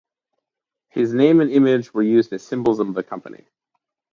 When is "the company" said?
2.95-3.45